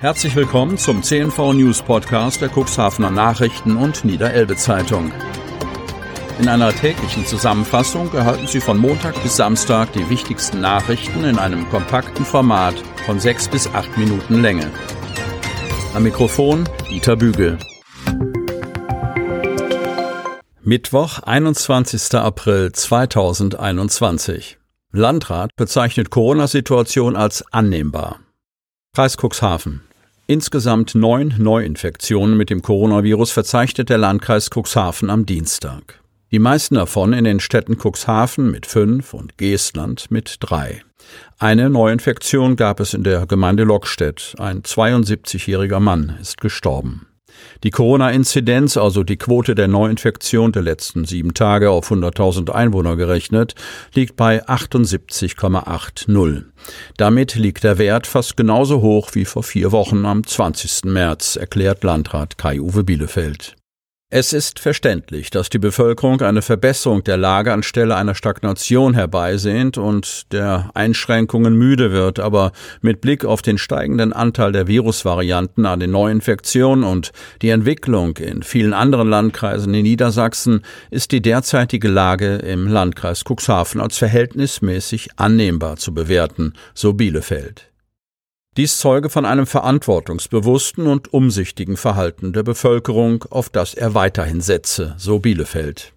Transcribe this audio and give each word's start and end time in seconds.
Herzlich 0.00 0.34
willkommen 0.34 0.78
zum 0.78 1.02
CNV 1.02 1.52
News 1.52 1.82
Podcast 1.82 2.40
der 2.40 2.48
Cuxhavener 2.48 3.10
Nachrichten 3.10 3.76
und 3.76 4.02
Niederelbe 4.02 4.56
Zeitung. 4.56 5.12
In 6.38 6.48
einer 6.48 6.72
täglichen 6.72 7.26
Zusammenfassung 7.26 8.10
erhalten 8.14 8.46
Sie 8.46 8.62
von 8.62 8.78
Montag 8.78 9.22
bis 9.22 9.36
Samstag 9.36 9.92
die 9.92 10.08
wichtigsten 10.08 10.62
Nachrichten 10.62 11.24
in 11.24 11.38
einem 11.38 11.68
kompakten 11.68 12.24
Format 12.24 12.76
von 13.04 13.20
sechs 13.20 13.46
bis 13.46 13.66
acht 13.66 13.94
Minuten 13.98 14.40
Länge. 14.40 14.70
Am 15.92 16.02
Mikrofon 16.02 16.66
Dieter 16.88 17.16
Bügel. 17.16 17.58
Mittwoch, 20.62 21.18
21. 21.18 22.14
April 22.14 22.72
2021. 22.72 24.56
Landrat 24.92 25.50
bezeichnet 25.56 26.08
Corona-Situation 26.08 27.16
als 27.16 27.44
annehmbar. 27.52 28.20
Kreis 28.94 29.18
Cuxhaven. 29.18 29.82
Insgesamt 30.30 30.94
neun 30.94 31.34
Neuinfektionen 31.38 32.36
mit 32.36 32.50
dem 32.50 32.62
Coronavirus 32.62 33.32
verzeichnet 33.32 33.88
der 33.88 33.98
Landkreis 33.98 34.48
Cuxhaven 34.48 35.10
am 35.10 35.26
Dienstag. 35.26 36.00
Die 36.30 36.38
meisten 36.38 36.76
davon 36.76 37.12
in 37.12 37.24
den 37.24 37.40
Städten 37.40 37.76
Cuxhaven 37.76 38.48
mit 38.48 38.64
fünf 38.64 39.12
und 39.12 39.38
Geestland 39.38 40.08
mit 40.12 40.36
drei. 40.38 40.84
Eine 41.40 41.68
Neuinfektion 41.68 42.54
gab 42.54 42.78
es 42.78 42.94
in 42.94 43.02
der 43.02 43.26
Gemeinde 43.26 43.64
Lockstedt. 43.64 44.36
Ein 44.38 44.62
72-jähriger 44.62 45.80
Mann 45.80 46.16
ist 46.20 46.40
gestorben. 46.40 47.08
Die 47.64 47.70
Corona-Inzidenz, 47.70 48.76
also 48.76 49.04
die 49.04 49.16
Quote 49.16 49.54
der 49.54 49.68
Neuinfektion 49.68 50.52
der 50.52 50.62
letzten 50.62 51.04
sieben 51.04 51.34
Tage 51.34 51.70
auf 51.70 51.90
100.000 51.90 52.50
Einwohner 52.50 52.96
gerechnet, 52.96 53.54
liegt 53.94 54.16
bei 54.16 54.44
78,80. 54.46 56.44
Damit 56.96 57.34
liegt 57.34 57.64
der 57.64 57.78
Wert 57.78 58.06
fast 58.06 58.36
genauso 58.36 58.80
hoch 58.80 59.10
wie 59.12 59.24
vor 59.24 59.42
vier 59.42 59.72
Wochen 59.72 60.04
am 60.06 60.26
20. 60.26 60.84
März, 60.84 61.36
erklärt 61.36 61.84
Landrat 61.84 62.38
Kai-Uwe 62.38 62.84
Bielefeld. 62.84 63.56
Es 64.12 64.32
ist 64.32 64.58
verständlich, 64.58 65.30
dass 65.30 65.50
die 65.50 65.60
Bevölkerung 65.60 66.20
eine 66.20 66.42
Verbesserung 66.42 67.04
der 67.04 67.16
Lage 67.16 67.52
anstelle 67.52 67.94
einer 67.94 68.16
Stagnation 68.16 68.94
herbeisehnt 68.94 69.78
und 69.78 70.32
der 70.32 70.72
Einschränkungen 70.74 71.54
müde 71.54 71.92
wird, 71.92 72.18
aber 72.18 72.50
mit 72.80 73.00
Blick 73.00 73.24
auf 73.24 73.40
den 73.40 73.56
steigenden 73.56 74.12
Anteil 74.12 74.50
der 74.50 74.66
Virusvarianten 74.66 75.64
an 75.64 75.78
den 75.78 75.92
Neuinfektionen 75.92 76.82
und 76.82 77.12
die 77.40 77.50
Entwicklung 77.50 78.16
in 78.16 78.42
vielen 78.42 78.72
anderen 78.72 79.08
Landkreisen 79.08 79.72
in 79.74 79.84
Niedersachsen 79.84 80.64
ist 80.90 81.12
die 81.12 81.22
derzeitige 81.22 81.86
Lage 81.86 82.34
im 82.34 82.66
Landkreis 82.66 83.22
Cuxhaven 83.22 83.80
als 83.80 83.96
verhältnismäßig 83.96 85.10
annehmbar 85.18 85.76
zu 85.76 85.94
bewerten, 85.94 86.54
so 86.74 86.94
Bielefeld. 86.94 87.69
Dies 88.56 88.78
zeuge 88.78 89.10
von 89.10 89.24
einem 89.24 89.46
verantwortungsbewussten 89.46 90.88
und 90.88 91.12
umsichtigen 91.12 91.76
Verhalten 91.76 92.32
der 92.32 92.42
Bevölkerung, 92.42 93.24
auf 93.30 93.48
das 93.48 93.74
er 93.74 93.94
weiterhin 93.94 94.40
setze, 94.40 94.94
so 94.98 95.20
Bielefeld. 95.20 95.92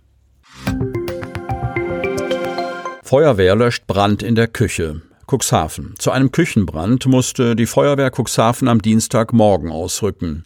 Feuerwehr 3.02 3.56
löscht 3.56 3.88
Brand 3.88 4.22
in 4.22 4.36
der 4.36 4.48
Küche. 4.48 5.02
Cuxhaven. 5.26 5.96
Zu 5.98 6.12
einem 6.12 6.32
Küchenbrand 6.32 7.08
musste 7.08 7.56
die 7.56 7.66
Feuerwehr 7.66 8.12
Cuxhaven 8.16 8.68
am 8.68 8.84
Dienstagmorgen 8.84 9.72
ausrücken. 9.72 10.46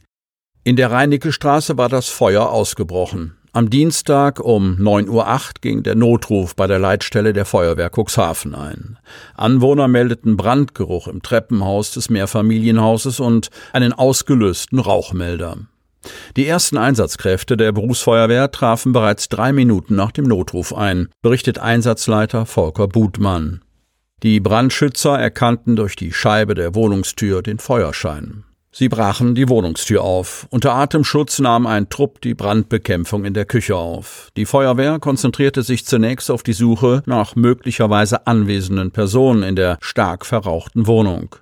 In 0.64 0.76
der 0.76 0.92
Reinecke 0.92 1.34
Straße 1.34 1.78
war 1.78 1.90
das 1.90 2.08
Feuer 2.08 2.50
ausgebrochen. 2.50 3.37
Am 3.54 3.70
Dienstag 3.70 4.40
um 4.40 4.78
9.08 4.78 5.10
Uhr 5.10 5.26
ging 5.62 5.84
der 5.84 5.96
Notruf 5.96 6.56
bei 6.56 6.68
der 6.68 6.80
Leitstelle 6.80 7.34
der 7.34 7.46
Feuerwehr 7.46 7.90
Cuxhaven 7.90 8.54
ein. 8.54 9.00
Anwohner 9.36 9.88
meldeten 9.88 10.38
Brandgeruch 10.38 11.08
im 11.08 11.22
Treppenhaus 11.22 11.92
des 11.92 12.10
Mehrfamilienhauses 12.10 13.20
und 13.20 13.50
einen 13.74 13.94
ausgelösten 13.94 14.80
Rauchmelder. 14.80 15.58
Die 16.36 16.46
ersten 16.46 16.78
Einsatzkräfte 16.78 17.58
der 17.58 17.72
Berufsfeuerwehr 17.72 18.52
trafen 18.52 18.94
bereits 18.94 19.30
drei 19.30 19.52
Minuten 19.52 19.96
nach 19.96 20.12
dem 20.12 20.26
Notruf 20.26 20.74
ein, 20.74 21.10
berichtet 21.22 21.58
Einsatzleiter 21.58 22.46
Volker 22.46 22.88
Budmann. 22.88 23.62
Die 24.24 24.40
Brandschützer 24.40 25.18
erkannten 25.18 25.76
durch 25.76 25.96
die 25.96 26.12
Scheibe 26.12 26.54
der 26.54 26.76
Wohnungstür 26.76 27.42
den 27.42 27.60
Feuerschein. 27.60 28.44
Sie 28.80 28.90
brachen 28.90 29.34
die 29.34 29.50
Wohnungstür 29.50 30.04
auf. 30.04 30.46
Unter 30.52 30.76
Atemschutz 30.76 31.40
nahm 31.40 31.66
ein 31.66 31.90
Trupp 31.90 32.22
die 32.22 32.36
Brandbekämpfung 32.36 33.26
in 33.26 33.34
der 33.34 33.46
Küche 33.46 33.76
auf. 33.76 34.30
Die 34.38 34.46
Feuerwehr 34.46 35.00
konzentrierte 35.00 35.64
sich 35.64 35.88
zunächst 35.88 36.30
auf 36.30 36.44
die 36.44 36.54
Suche 36.54 37.02
nach 37.08 37.36
möglicherweise 37.36 38.28
anwesenden 38.28 38.92
Personen 38.92 39.42
in 39.42 39.56
der 39.56 39.80
stark 39.82 40.28
verrauchten 40.28 40.86
Wohnung. 40.86 41.36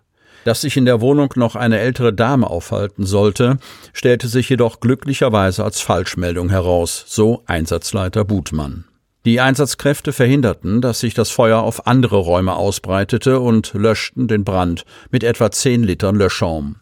Dass 0.45 0.61
sich 0.61 0.77
in 0.77 0.85
der 0.85 1.01
Wohnung 1.01 1.33
noch 1.35 1.57
eine 1.57 1.77
ältere 1.79 2.13
Dame 2.13 2.49
aufhalten 2.49 3.05
sollte, 3.05 3.57
stellte 3.91 4.29
sich 4.29 4.47
jedoch 4.47 4.79
glücklicherweise 4.79 5.65
als 5.65 5.81
Falschmeldung 5.81 6.47
heraus, 6.47 7.03
so 7.05 7.43
Einsatzleiter 7.47 8.23
Butmann. 8.23 8.85
Die 9.25 9.41
Einsatzkräfte 9.41 10.13
verhinderten, 10.13 10.79
dass 10.79 11.01
sich 11.01 11.13
das 11.13 11.31
Feuer 11.31 11.63
auf 11.63 11.85
andere 11.85 12.15
Räume 12.15 12.55
ausbreitete 12.55 13.41
und 13.41 13.73
löschten 13.73 14.29
den 14.29 14.45
Brand 14.45 14.85
mit 15.11 15.25
etwa 15.25 15.51
zehn 15.51 15.83
Litern 15.83 16.15
Löschschaum. 16.15 16.77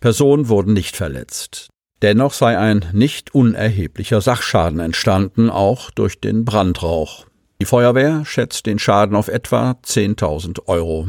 Personen 0.00 0.48
wurden 0.48 0.72
nicht 0.72 0.96
verletzt. 0.96 1.68
Dennoch 2.02 2.32
sei 2.32 2.56
ein 2.56 2.86
nicht 2.92 3.34
unerheblicher 3.34 4.20
Sachschaden 4.20 4.80
entstanden, 4.80 5.50
auch 5.50 5.90
durch 5.90 6.20
den 6.20 6.44
Brandrauch. 6.44 7.26
Die 7.60 7.66
Feuerwehr 7.66 8.24
schätzt 8.24 8.64
den 8.64 8.78
Schaden 8.78 9.14
auf 9.14 9.28
etwa 9.28 9.72
10.000 9.84 10.66
Euro. 10.66 11.08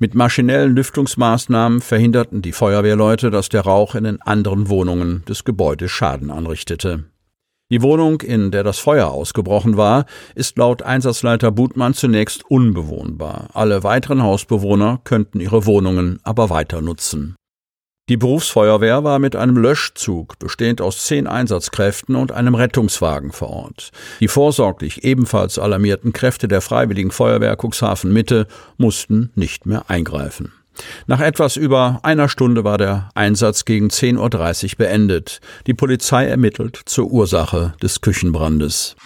Mit 0.00 0.16
maschinellen 0.16 0.74
Lüftungsmaßnahmen 0.74 1.80
verhinderten 1.80 2.42
die 2.42 2.50
Feuerwehrleute, 2.50 3.30
dass 3.30 3.48
der 3.48 3.60
Rauch 3.60 3.94
in 3.94 4.02
den 4.02 4.20
anderen 4.20 4.68
Wohnungen 4.68 5.24
des 5.28 5.44
Gebäudes 5.44 5.92
Schaden 5.92 6.32
anrichtete. 6.32 7.04
Die 7.70 7.80
Wohnung, 7.80 8.20
in 8.20 8.50
der 8.50 8.64
das 8.64 8.80
Feuer 8.80 9.12
ausgebrochen 9.12 9.76
war, 9.76 10.06
ist 10.34 10.58
laut 10.58 10.82
Einsatzleiter 10.82 11.52
Butmann 11.52 11.94
zunächst 11.94 12.44
unbewohnbar. 12.50 13.48
Alle 13.54 13.84
weiteren 13.84 14.24
Hausbewohner 14.24 15.00
könnten 15.04 15.38
ihre 15.38 15.66
Wohnungen 15.66 16.18
aber 16.24 16.50
weiter 16.50 16.82
nutzen. 16.82 17.36
Die 18.08 18.16
Berufsfeuerwehr 18.16 19.04
war 19.04 19.20
mit 19.20 19.36
einem 19.36 19.56
Löschzug, 19.56 20.38
bestehend 20.40 20.80
aus 20.80 21.04
zehn 21.04 21.28
Einsatzkräften 21.28 22.16
und 22.16 22.32
einem 22.32 22.56
Rettungswagen 22.56 23.30
vor 23.30 23.50
Ort. 23.50 23.90
Die 24.18 24.26
vorsorglich 24.26 25.04
ebenfalls 25.04 25.56
alarmierten 25.58 26.12
Kräfte 26.12 26.48
der 26.48 26.62
Freiwilligen 26.62 27.12
Feuerwehr 27.12 27.56
Cuxhaven 27.56 28.12
Mitte 28.12 28.48
mussten 28.76 29.30
nicht 29.36 29.66
mehr 29.66 29.88
eingreifen. 29.88 30.52
Nach 31.06 31.20
etwas 31.20 31.56
über 31.56 32.00
einer 32.02 32.28
Stunde 32.28 32.64
war 32.64 32.78
der 32.78 33.10
Einsatz 33.14 33.64
gegen 33.64 33.88
10.30 33.88 34.72
Uhr 34.72 34.78
beendet. 34.78 35.40
Die 35.68 35.74
Polizei 35.74 36.26
ermittelt 36.26 36.80
zur 36.86 37.10
Ursache 37.10 37.74
des 37.82 38.00
Küchenbrandes. 38.00 38.96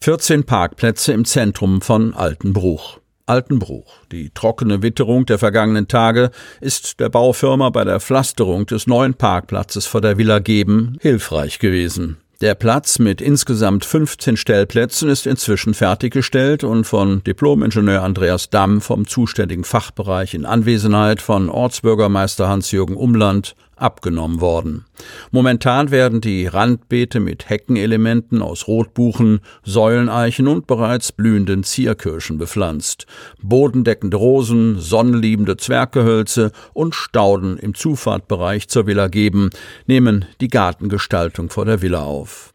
14 0.00 0.42
Parkplätze 0.44 1.12
im 1.12 1.24
Zentrum 1.24 1.80
von 1.80 2.14
Altenbruch. 2.14 3.01
Altenbruch. 3.26 3.94
Die 4.10 4.30
trockene 4.30 4.82
Witterung 4.82 5.26
der 5.26 5.38
vergangenen 5.38 5.88
Tage 5.88 6.30
ist 6.60 7.00
der 7.00 7.08
Baufirma 7.08 7.70
bei 7.70 7.84
der 7.84 8.00
Pflasterung 8.00 8.66
des 8.66 8.86
neuen 8.86 9.14
Parkplatzes 9.14 9.86
vor 9.86 10.00
der 10.00 10.18
Villa 10.18 10.38
Geben 10.38 10.98
hilfreich 11.00 11.58
gewesen. 11.58 12.18
Der 12.42 12.56
Platz 12.56 12.98
mit 12.98 13.20
insgesamt 13.20 13.84
15 13.84 14.36
Stellplätzen 14.36 15.08
ist 15.08 15.28
inzwischen 15.28 15.74
fertiggestellt 15.74 16.64
und 16.64 16.84
von 16.84 17.22
Diplomingenieur 17.22 18.02
Andreas 18.02 18.50
Damm 18.50 18.80
vom 18.80 19.06
zuständigen 19.06 19.62
Fachbereich 19.62 20.34
in 20.34 20.44
Anwesenheit 20.44 21.22
von 21.22 21.48
Ortsbürgermeister 21.48 22.48
Hans-Jürgen 22.48 22.96
Umland 22.96 23.54
abgenommen 23.82 24.40
worden. 24.40 24.84
Momentan 25.30 25.90
werden 25.90 26.20
die 26.20 26.46
Randbeete 26.46 27.20
mit 27.20 27.50
Heckenelementen 27.50 28.40
aus 28.40 28.68
Rotbuchen, 28.68 29.40
Säuleneichen 29.64 30.48
und 30.48 30.66
bereits 30.66 31.12
blühenden 31.12 31.64
Zierkirschen 31.64 32.38
bepflanzt. 32.38 33.06
Bodendeckende 33.42 34.16
Rosen, 34.16 34.78
sonnenliebende 34.78 35.56
Zwerggehölze 35.56 36.52
und 36.72 36.94
Stauden 36.94 37.58
im 37.58 37.74
Zufahrtbereich 37.74 38.68
zur 38.68 38.86
Villa 38.86 39.08
geben, 39.08 39.50
nehmen 39.86 40.24
die 40.40 40.48
Gartengestaltung 40.48 41.50
vor 41.50 41.64
der 41.64 41.82
Villa 41.82 42.02
auf. 42.02 42.51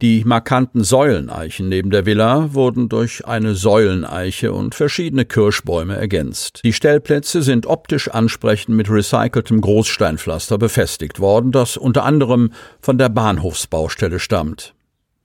Die 0.00 0.22
markanten 0.24 0.84
Säuleneichen 0.84 1.68
neben 1.68 1.90
der 1.90 2.06
Villa 2.06 2.54
wurden 2.54 2.88
durch 2.88 3.26
eine 3.26 3.56
Säuleneiche 3.56 4.52
und 4.52 4.76
verschiedene 4.76 5.24
Kirschbäume 5.24 5.96
ergänzt. 5.96 6.60
Die 6.62 6.72
Stellplätze 6.72 7.42
sind 7.42 7.66
optisch 7.66 8.06
ansprechend 8.08 8.76
mit 8.76 8.88
recyceltem 8.88 9.60
Großsteinpflaster 9.60 10.56
befestigt 10.56 11.18
worden, 11.18 11.50
das 11.50 11.76
unter 11.76 12.04
anderem 12.04 12.52
von 12.80 12.96
der 12.96 13.08
Bahnhofsbaustelle 13.08 14.20
stammt. 14.20 14.72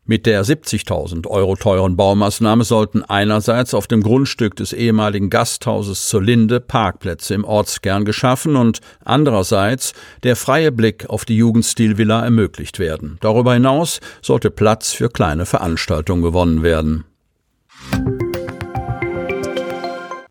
Mit 0.05 0.25
der 0.25 0.43
70.000 0.43 1.27
Euro 1.27 1.55
teuren 1.55 1.95
Baumaßnahme 1.95 2.65
sollten 2.65 3.03
einerseits 3.03 3.73
auf 3.73 3.87
dem 3.87 4.03
Grundstück 4.03 4.53
des 4.57 4.73
ehemaligen 4.73 5.29
Gasthauses 5.29 6.09
zur 6.09 6.21
Linde 6.21 6.59
Parkplätze 6.59 7.33
im 7.33 7.45
Ortskern 7.45 8.03
geschaffen 8.03 8.57
und 8.57 8.81
andererseits 9.05 9.93
der 10.23 10.35
freie 10.35 10.73
Blick 10.73 11.09
auf 11.09 11.23
die 11.23 11.37
Jugendstilvilla 11.37 12.21
ermöglicht 12.21 12.79
werden. 12.79 13.17
Darüber 13.21 13.53
hinaus 13.53 14.01
sollte 14.21 14.51
Platz 14.51 14.91
für 14.91 15.07
kleine 15.07 15.45
Veranstaltungen 15.45 16.21
gewonnen 16.21 16.63
werden. 16.63 17.05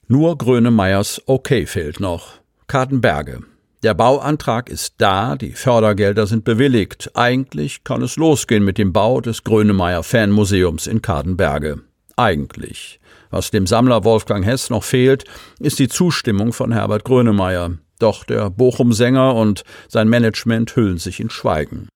Nur 0.07 0.37
Grönemeyers 0.37 1.23
Okay 1.25 1.65
fehlt 1.65 1.99
noch. 1.99 2.35
Kartenberge. 2.67 3.41
Der 3.83 3.95
Bauantrag 3.95 4.71
ist 4.71 4.95
da, 4.99 5.35
die 5.35 5.55
Fördergelder 5.55 6.29
sind 6.29 6.45
bewilligt. 6.45 7.11
Eigentlich 7.15 7.83
kann 7.83 8.01
es 8.03 8.15
losgehen 8.15 8.65
mit 8.65 8.79
dem 8.79 8.93
Bau 8.93 9.21
des 9.21 9.43
Grönemeyer 9.43 10.05
Fanmuseums 10.05 10.87
in 10.87 11.03
Kardenberge. 11.03 11.81
Eigentlich. 12.17 13.01
Was 13.31 13.51
dem 13.51 13.67
Sammler 13.67 14.05
Wolfgang 14.05 14.45
Hess 14.45 14.71
noch 14.71 14.85
fehlt, 14.85 15.25
ist 15.59 15.81
die 15.81 15.89
Zustimmung 15.89 16.53
von 16.53 16.71
Herbert 16.71 17.03
Grönemeyer. 17.03 17.73
Doch 17.99 18.23
der 18.23 18.51
Bochum-Sänger 18.51 19.35
und 19.35 19.65
sein 19.89 20.09
Management 20.09 20.77
hüllen 20.77 20.99
sich 20.99 21.19
in 21.19 21.31
Schweigen. 21.31 21.89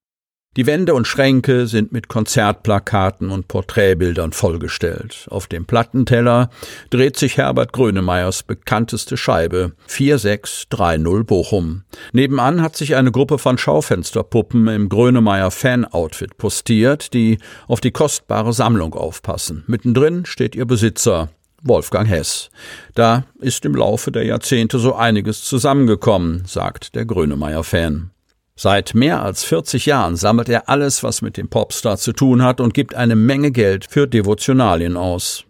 Die 0.56 0.66
Wände 0.66 0.94
und 0.94 1.06
Schränke 1.06 1.66
sind 1.66 1.92
mit 1.92 2.08
Konzertplakaten 2.08 3.30
und 3.30 3.46
Porträtbildern 3.46 4.32
vollgestellt. 4.32 5.26
Auf 5.30 5.48
dem 5.48 5.66
Plattenteller 5.66 6.48
dreht 6.88 7.18
sich 7.18 7.36
Herbert 7.36 7.74
Grönemeyers 7.74 8.42
bekannteste 8.42 9.18
Scheibe 9.18 9.72
4630 9.86 11.26
Bochum. 11.26 11.82
Nebenan 12.12 12.62
hat 12.62 12.74
sich 12.74 12.96
eine 12.96 13.12
Gruppe 13.12 13.36
von 13.36 13.58
Schaufensterpuppen 13.58 14.68
im 14.68 14.88
Grönemeyer 14.88 15.50
Fan-Outfit 15.50 16.38
postiert, 16.38 17.12
die 17.12 17.36
auf 17.68 17.82
die 17.82 17.90
kostbare 17.90 18.54
Sammlung 18.54 18.94
aufpassen. 18.94 19.62
Mittendrin 19.66 20.24
steht 20.24 20.56
ihr 20.56 20.64
Besitzer, 20.64 21.28
Wolfgang 21.62 22.08
Hess. 22.08 22.48
Da 22.94 23.24
ist 23.40 23.66
im 23.66 23.74
Laufe 23.74 24.10
der 24.10 24.24
Jahrzehnte 24.24 24.78
so 24.78 24.94
einiges 24.94 25.44
zusammengekommen, 25.44 26.44
sagt 26.46 26.94
der 26.94 27.04
Grönemeyer-Fan. 27.04 28.10
Seit 28.58 28.94
mehr 28.94 29.22
als 29.22 29.44
40 29.44 29.84
Jahren 29.84 30.16
sammelt 30.16 30.48
er 30.48 30.70
alles, 30.70 31.02
was 31.02 31.20
mit 31.20 31.36
dem 31.36 31.48
Popstar 31.48 31.98
zu 31.98 32.12
tun 32.12 32.42
hat 32.42 32.58
und 32.60 32.72
gibt 32.72 32.94
eine 32.94 33.14
Menge 33.14 33.52
Geld 33.52 33.86
für 33.88 34.08
Devotionalien 34.08 34.96
aus. 34.96 35.44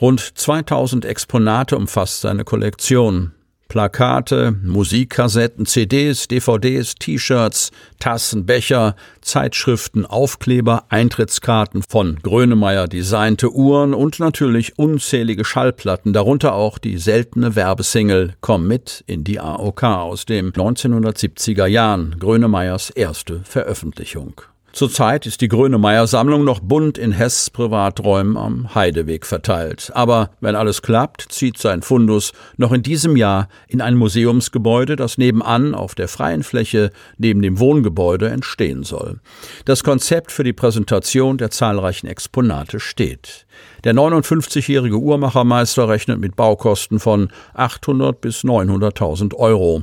Rund 0.00 0.20
2000 0.20 1.04
Exponate 1.04 1.76
umfasst 1.76 2.20
seine 2.20 2.44
Kollektion. 2.44 3.32
Plakate, 3.72 4.54
Musikkassetten, 4.62 5.64
CDs, 5.64 6.28
DVDs, 6.28 6.94
T-Shirts, 6.96 7.70
Tassen, 7.98 8.44
Becher, 8.44 8.96
Zeitschriften, 9.22 10.04
Aufkleber, 10.04 10.84
Eintrittskarten 10.90 11.82
von 11.82 12.16
Grönemeyer 12.22 12.86
designte 12.86 13.50
Uhren 13.50 13.94
und 13.94 14.20
natürlich 14.20 14.78
unzählige 14.78 15.46
Schallplatten, 15.46 16.12
darunter 16.12 16.52
auch 16.52 16.76
die 16.76 16.98
seltene 16.98 17.56
Werbesingle 17.56 18.34
Komm 18.42 18.68
mit 18.68 19.04
in 19.06 19.24
die 19.24 19.40
AOK 19.40 19.84
aus 19.84 20.26
den 20.26 20.52
1970er 20.52 21.64
Jahren, 21.64 22.16
Grönemeyers 22.18 22.90
erste 22.90 23.40
Veröffentlichung. 23.42 24.42
Zurzeit 24.72 25.26
ist 25.26 25.42
die 25.42 25.48
Grönemeyer-Sammlung 25.48 26.44
noch 26.44 26.60
bunt 26.60 26.96
in 26.96 27.12
Hess 27.12 27.50
Privaträumen 27.50 28.38
am 28.38 28.74
Heideweg 28.74 29.26
verteilt. 29.26 29.90
Aber 29.94 30.30
wenn 30.40 30.56
alles 30.56 30.80
klappt, 30.80 31.26
zieht 31.28 31.58
sein 31.58 31.82
Fundus 31.82 32.32
noch 32.56 32.72
in 32.72 32.82
diesem 32.82 33.14
Jahr 33.14 33.48
in 33.68 33.82
ein 33.82 33.96
Museumsgebäude, 33.96 34.96
das 34.96 35.18
nebenan 35.18 35.74
auf 35.74 35.94
der 35.94 36.08
freien 36.08 36.42
Fläche 36.42 36.90
neben 37.18 37.42
dem 37.42 37.58
Wohngebäude 37.58 38.30
entstehen 38.30 38.82
soll. 38.82 39.20
Das 39.66 39.84
Konzept 39.84 40.32
für 40.32 40.42
die 40.42 40.54
Präsentation 40.54 41.36
der 41.36 41.50
zahlreichen 41.50 42.06
Exponate 42.06 42.80
steht. 42.80 43.46
Der 43.84 43.92
59-jährige 43.92 44.96
Uhrmachermeister 44.96 45.86
rechnet 45.86 46.18
mit 46.18 46.34
Baukosten 46.34 46.98
von 46.98 47.30
800 47.52 48.22
bis 48.22 48.42
900.000 48.42 49.34
Euro. 49.34 49.82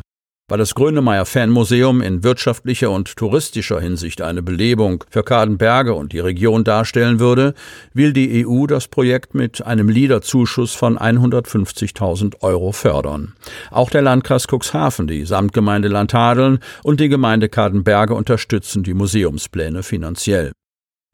Weil 0.50 0.58
das 0.58 0.74
Grönemeyer 0.74 1.26
Fanmuseum 1.26 2.02
in 2.02 2.24
wirtschaftlicher 2.24 2.90
und 2.90 3.16
touristischer 3.16 3.80
Hinsicht 3.80 4.24
eine 4.24 4.42
Belebung 4.42 5.04
für 5.12 5.22
Kadenberge 5.22 5.94
und 5.94 6.12
die 6.12 6.20
Region 6.20 6.64
darstellen 6.64 7.20
würde, 7.20 7.54
will 7.94 8.14
die 8.14 8.46
EU 8.48 8.66
das 8.66 8.88
Projekt 8.88 9.36
mit 9.36 9.64
einem 9.64 9.90
Liederzuschuss 9.90 10.74
von 10.74 10.98
150.000 10.98 12.42
Euro 12.42 12.72
fördern. 12.72 13.36
Auch 13.70 13.92
der 13.92 14.02
Landkreis 14.02 14.48
Cuxhaven, 14.48 15.06
die 15.06 15.24
Samtgemeinde 15.24 15.88
Landhadeln 15.88 16.58
und 16.84 17.00
die 17.00 17.10
Gemeinde 17.10 17.48
Kadenberge 17.48 18.16
unterstützen 18.16 18.82
die 18.82 18.96
Museumspläne 18.96 19.84
finanziell. 19.84 20.52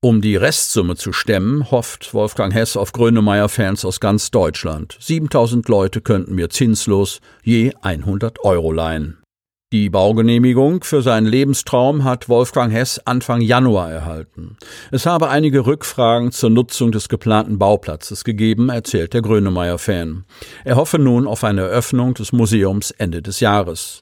Um 0.02 0.22
die 0.22 0.38
Restsumme 0.38 0.96
zu 0.96 1.12
stemmen, 1.12 1.72
hofft 1.72 2.14
Wolfgang 2.14 2.54
Hess 2.54 2.78
auf 2.78 2.94
Grönemeyer-Fans 2.94 3.84
aus 3.84 4.00
ganz 4.00 4.32
Deutschland. 4.32 4.96
7000 5.02 5.68
Leute 5.68 6.00
könnten 6.00 6.36
mir 6.36 6.50
zinslos 6.50 7.20
je 7.44 7.74
100 7.82 8.40
Euro 8.46 8.72
leihen. 8.72 9.18
Die 9.74 9.90
Baugenehmigung 9.90 10.84
für 10.84 11.02
seinen 11.02 11.26
Lebenstraum 11.26 12.04
hat 12.04 12.30
Wolfgang 12.30 12.72
Hess 12.72 13.02
Anfang 13.04 13.42
Januar 13.42 13.92
erhalten. 13.92 14.58
Es 14.92 15.06
habe 15.06 15.30
einige 15.30 15.66
Rückfragen 15.66 16.32
zur 16.32 16.52
Nutzung 16.52 16.92
des 16.92 17.10
geplanten 17.10 17.58
Bauplatzes 17.58 18.24
gegeben, 18.24 18.70
erzählt 18.70 19.14
der 19.14 19.24
Grönemeyer-Fan. 19.24 20.24
Er 20.64 20.76
hoffe 20.76 21.00
nun 21.00 21.28
auf 21.28 21.44
eine 21.44 21.62
Eröffnung 21.62 22.14
des 22.14 22.32
Museums 22.32 22.92
Ende 22.92 23.24
des 23.24 23.40
Jahres. 23.40 24.02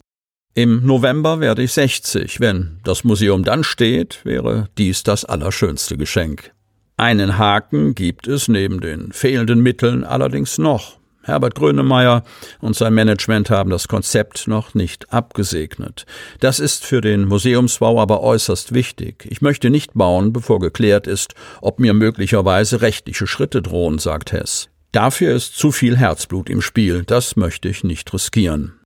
Im 0.54 0.86
November 0.86 1.40
werde 1.40 1.64
ich 1.64 1.72
60. 1.72 2.40
Wenn 2.40 2.80
das 2.84 3.04
Museum 3.04 3.44
dann 3.44 3.64
steht, 3.64 4.20
wäre 4.26 4.68
dies 4.78 5.02
das 5.02 5.26
allerschönste 5.26 5.98
Geschenk. 5.98 6.52
Einen 6.98 7.40
Haken 7.40 7.96
gibt 7.96 8.28
es 8.28 8.48
neben 8.48 8.80
den 8.80 9.12
fehlenden 9.12 9.62
Mitteln 9.62 10.04
allerdings 10.04 10.60
noch. 10.60 11.00
Herbert 11.24 11.56
Grönemeyer 11.56 12.24
und 12.60 12.76
sein 12.76 12.94
Management 12.94 13.50
haben 13.50 13.70
das 13.70 13.88
Konzept 13.88 14.48
noch 14.48 14.74
nicht 14.74 15.12
abgesegnet. 15.14 16.06
Das 16.40 16.60
ist 16.60 16.86
für 16.86 17.02
den 17.02 17.26
Museumsbau 17.26 18.00
aber 18.00 18.22
äußerst 18.22 18.74
wichtig. 18.74 19.26
Ich 19.30 19.42
möchte 19.42 19.70
nicht 19.70 19.94
bauen, 19.94 20.34
bevor 20.34 20.60
geklärt 20.60 21.08
ist, 21.08 21.34
ob 21.62 21.80
mir 21.80 21.94
möglicherweise 21.94 22.82
rechtliche 22.82 23.26
Schritte 23.26 23.62
drohen, 23.62 24.00
sagt 24.00 24.34
Hess. 24.34 24.70
Dafür 24.92 25.34
ist 25.36 25.58
zu 25.58 25.72
viel 25.72 25.98
Herzblut 25.98 26.50
im 26.50 26.62
Spiel, 26.62 27.04
das 27.04 27.36
möchte 27.36 27.70
ich 27.70 27.84
nicht 27.84 28.14
riskieren. 28.14 28.80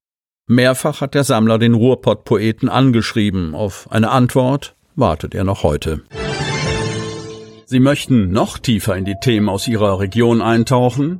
Mehrfach 0.48 1.02
hat 1.02 1.16
der 1.16 1.26
Sammler 1.26 1.58
den 1.58 1.74
Ruhrpott-Poeten 1.74 2.70
angeschrieben. 2.70 3.54
Auf 3.54 3.92
eine 3.92 4.12
Antwort 4.12 4.76
wartet 4.96 5.36
er 5.36 5.44
noch 5.44 5.64
heute. 5.64 6.04
Sie 7.66 7.82
möchten 7.82 8.32
noch 8.32 8.58
tiefer 8.58 8.96
in 8.96 9.04
die 9.04 9.18
Themen 9.22 9.50
aus 9.50 9.68
Ihrer 9.68 10.00
Region 10.00 10.42
eintauchen? 10.42 11.20